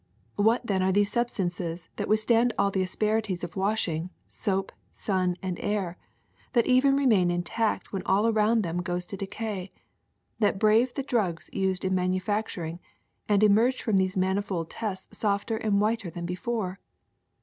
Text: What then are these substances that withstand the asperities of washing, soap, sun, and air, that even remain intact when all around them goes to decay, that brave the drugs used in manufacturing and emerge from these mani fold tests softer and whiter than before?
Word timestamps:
What 0.37 0.65
then 0.65 0.81
are 0.81 0.91
these 0.91 1.11
substances 1.11 1.87
that 1.97 2.07
withstand 2.07 2.53
the 2.57 2.81
asperities 2.81 3.43
of 3.43 3.55
washing, 3.55 4.09
soap, 4.27 4.71
sun, 4.91 5.37
and 5.43 5.59
air, 5.59 5.95
that 6.53 6.65
even 6.65 6.95
remain 6.95 7.29
intact 7.29 7.93
when 7.93 8.01
all 8.07 8.25
around 8.27 8.63
them 8.63 8.81
goes 8.81 9.05
to 9.05 9.15
decay, 9.15 9.71
that 10.39 10.57
brave 10.57 10.91
the 10.95 11.03
drugs 11.03 11.51
used 11.53 11.85
in 11.85 11.93
manufacturing 11.93 12.79
and 13.29 13.43
emerge 13.43 13.83
from 13.83 13.97
these 13.97 14.17
mani 14.17 14.41
fold 14.41 14.71
tests 14.71 15.15
softer 15.15 15.57
and 15.57 15.79
whiter 15.79 16.09
than 16.09 16.25
before? 16.25 16.79